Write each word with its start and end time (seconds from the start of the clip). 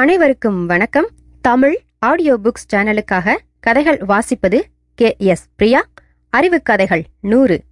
அனைவருக்கும் 0.00 0.66
வணக்கம். 0.66 1.08
Tamil 1.40 1.78
audio 1.98 2.38
books 2.44 2.74
சேனலுக்காக 2.74 3.36
கதைகள் 3.60 3.96
வாசிப்பது 3.96 4.60
கே. 4.94 5.16
எஸ். 5.18 5.46
பிரியா. 5.56 5.86
அறிவு 6.28 6.62
கதைகள் 6.62 7.04
நூறு. 7.20 7.64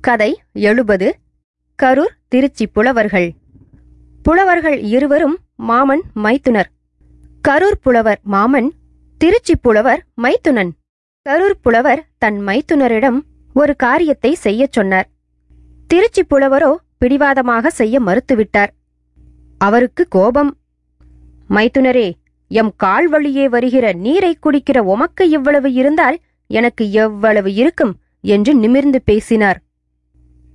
கதை 0.00 0.42
எழுபது. 0.52 1.18
கரூர் 1.82 2.12
திருச்சி 2.28 2.66
புலவர்கள். 2.66 3.32
புலவர்கள் 4.22 4.80
இருவரும் 4.80 5.38
மாமன் 5.56 6.02
மைத்துனர். 6.14 6.70
கரூர் 7.48 7.80
புலவர் 7.82 8.20
மாமன் 8.22 8.72
திருச்சி 9.18 9.56
புலவர் 9.56 10.04
மைத்துனன். 10.22 10.70
கரூர் 11.28 11.54
புலவர் 11.62 12.04
தன் 12.18 12.46
மைத்துனரிடம் 12.46 13.20
ஒரு 13.54 13.76
காரியத்தை 13.76 14.34
செய்யச் 14.34 14.72
சொன்னார். 14.72 15.08
திருச்சி 15.86 16.24
புலவரோ 16.24 16.74
பிடிவாதமாக 16.98 17.70
செய்ய 17.70 18.00
மறுத்துவிட்டார். 18.00 18.68
அவருக்கு 19.58 20.08
கோபம் 20.08 20.56
மைத்துனரே 21.50 22.12
எம் 22.50 22.72
கால் 22.76 23.08
வழியே 23.08 23.48
வருகிற 23.48 23.92
நீரை 23.92 24.38
குடிக்கிற 24.40 24.78
உமக்கு 24.78 25.28
இவ்வளவு 25.28 25.72
இருந்தால் 25.72 26.18
எனக்கு 26.50 26.90
எவ்வளவு 26.92 27.54
இருக்கும்? 27.54 27.94
என்று 28.20 28.54
நிமிர்ந்து 28.54 29.02
பேசினார். 29.02 29.58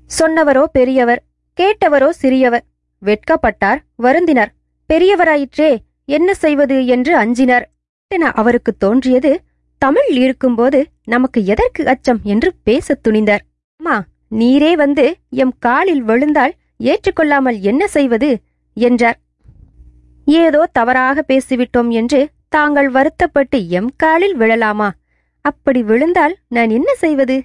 சொன்னவரோ 0.09 0.63
பெரியவர் 0.63 1.23
கேட்டவரோ 1.57 2.09
சிறியவர் 2.09 2.65
வெட்கப்பட்டார் 3.01 3.79
வருந்தினர். 3.95 4.51
பெரியவராயிற்றே 4.89 5.77
என்ன 6.05 6.33
செய்வது 6.33 6.85
என்று 6.85 7.13
அஞ்சினார். 7.17 7.65
என 8.07 8.31
அவருக்கு 8.31 8.71
தோன்றியது 8.77 9.31
தமிழ் 9.81 10.09
இருக்கும்போது 10.09 10.79
நமக்கு 11.05 11.45
எதற்கு 11.45 11.87
அச்சம் 11.87 12.19
என்று 12.23 12.53
பேசத் 12.63 13.07
துணிந்தார். 13.07 13.43
அம்மா 13.75 14.03
நீரே 14.31 14.73
வந்து 14.73 15.05
எம் 15.29 15.53
காலில் 15.59 16.03
விழுந்தால் 16.03 16.53
ஏற்றுக்கொள்ளாமல் 16.83 17.59
என்ன 17.59 17.87
செய்வது? 17.87 18.29
என்றார். 18.73 19.19
ஏதோ 20.39 20.61
தவறாக 20.71 21.23
பேசிவிட்டோம் 21.27 21.89
என்று 21.99 22.19
தாங்கள் 22.49 22.89
வருத்தப்பட்டு 22.89 23.57
எம் 23.69 23.91
காலில் 23.95 24.35
விழலாமா? 24.37 24.89
அப்படி 25.45 25.81
விழுந்தால் 25.83 26.35
நான் 26.47 26.69
என்ன 26.69 26.89
செய்வது? 26.95 27.37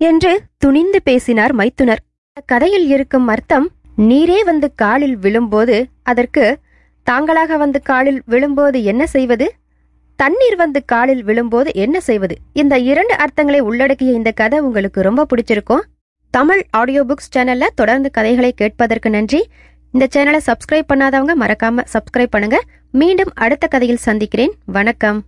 என்று 0.00 0.32
துணிந்து 0.58 0.98
பேசினார் 1.02 1.52
மைத்துனர். 1.52 2.02
கதையில் 2.46 2.86
இருக்கும் 2.86 3.26
அர்த்தம் 3.26 3.66
நீரே 4.08 4.38
வந்து 4.44 4.68
காலில் 4.74 5.16
விழும்போது 5.16 5.76
அதற்கு 6.02 6.44
தாங்களாக 7.06 7.56
வந்து 7.56 7.78
காலில் 7.82 8.20
விழும்போது 8.26 8.78
என்ன 8.82 9.02
செய்வது? 9.06 9.46
தண்ணீர் 10.18 10.56
வந்து 10.56 10.80
காலில் 10.84 11.22
விழும்போது 11.24 11.70
என்ன 11.84 11.96
செய்வது? 12.00 12.34
இந்த 12.52 12.74
இரண்டு 12.90 13.14
அர்த்தங்களை 13.14 13.60
உள்ளடக்கிய 13.60 14.12
இந்த 14.12 14.30
கதை 14.40 14.58
உங்களுக்கு 14.58 15.00
ரொம்ப 15.02 15.22
பிடிச்சிருக்கும். 15.30 15.84
தமிழ் 16.34 16.62
ஆடியோ 16.70 17.02
புக்ஸ் 17.04 17.32
சேனல்ல 17.34 17.64
தொடர்ந்து 17.74 18.08
கதைகளை 18.10 18.52
கேட்பதற்கு 18.52 19.10
நன்றி. 19.10 19.40
இந்த 19.94 20.04
சேனலை 20.14 20.40
சப்ஸ்கிரைப் 20.46 20.90
பண்ணாதவங்க 20.92 21.34
மறக்காம 21.42 21.84
சப்ஸ்கிரைப் 21.94 22.34
பண்ணுங்க. 22.34 22.58
மீண்டும் 22.90 23.30
அடுத்த 23.34 23.64
கதையில் 23.66 24.04
சந்திக்கிறேன். 24.06 24.52
வணக்கம். 24.76 25.18